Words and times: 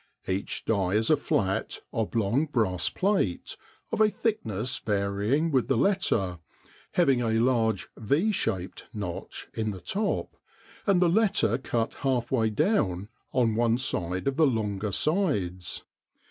Each 0.27 0.65
die 0.65 0.93
is 0.95 1.11
a 1.11 1.15
flat, 1.15 1.79
oblong 1.93 2.47
brass 2.47 2.89
plate, 2.89 3.55
of 3.91 4.01
a 4.01 4.09
thickness 4.09 4.79
varying 4.79 5.51
with 5.51 5.67
the 5.67 5.77
letter, 5.77 6.39
having 6.93 7.21
a 7.21 7.39
large 7.39 7.87
V 7.95 8.31
shaped 8.31 8.87
notch 8.95 9.47
in 9.53 9.69
the 9.69 9.79
top, 9.79 10.35
and 10.87 11.03
the 11.03 11.07
letter 11.07 11.59
cut 11.59 11.93
half 12.01 12.31
way 12.31 12.49
down 12.49 13.09
on 13.31 13.53
one 13.53 13.75
of 13.75 14.37
the 14.37 14.47
longer 14.47 14.91
sides. 14.91 15.83